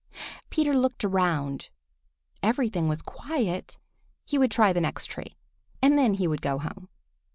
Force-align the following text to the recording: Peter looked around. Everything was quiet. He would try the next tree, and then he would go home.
Peter 0.49 0.73
looked 0.73 1.05
around. 1.05 1.69
Everything 2.41 2.87
was 2.87 3.03
quiet. 3.03 3.77
He 4.25 4.39
would 4.39 4.49
try 4.49 4.73
the 4.73 4.81
next 4.81 5.05
tree, 5.05 5.35
and 5.79 5.95
then 5.95 6.15
he 6.15 6.27
would 6.27 6.41
go 6.41 6.57
home. 6.57 6.89